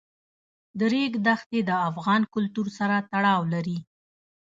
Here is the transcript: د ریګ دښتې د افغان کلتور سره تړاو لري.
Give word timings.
د 0.77 0.79
ریګ 0.93 1.13
دښتې 1.25 1.59
د 1.69 1.71
افغان 1.89 2.21
کلتور 2.33 2.67
سره 2.77 2.95
تړاو 3.11 3.41
لري. 3.53 3.79